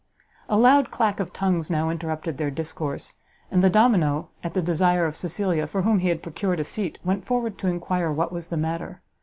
[0.49, 3.17] A loud clack of tongues now interrupted their discourse;
[3.51, 6.97] and the domino, at the desire of Cecilia, for whom he had procured a seat,
[7.03, 9.03] went forward to enquire what was the matter.